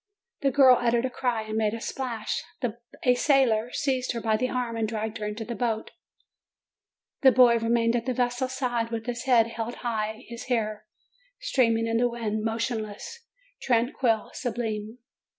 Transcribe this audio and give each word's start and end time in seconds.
The 0.41 0.49
girl 0.49 0.77
uttered 0.81 1.05
a 1.05 1.11
cry 1.11 1.43
and 1.43 1.57
made 1.59 1.75
a 1.75 1.79
splash; 1.79 2.41
a 3.03 3.13
sailor 3.13 3.71
Seized 3.71 4.13
her 4.13 4.19
by 4.19 4.35
the 4.35 4.49
arm, 4.49 4.75
and 4.75 4.87
dragged 4.87 5.19
her 5.19 5.27
into 5.27 5.45
the 5.45 5.53
boat. 5.53 5.91
338 7.21 7.21
JUNE 7.21 7.21
The 7.21 7.31
boy 7.37 7.57
remained 7.63 7.95
at 7.95 8.05
the 8.07 8.13
vessel's 8.15 8.53
side, 8.53 8.89
with 8.89 9.05
his 9.05 9.25
head 9.25 9.45
held 9.45 9.75
high, 9.85 10.23
his 10.27 10.45
hair 10.45 10.87
streaming 11.39 11.85
in 11.85 11.97
the 11.97 12.09
wind, 12.09 12.43
motionless, 12.43 13.27
tranquil, 13.61 14.31
sublime. 14.33 14.97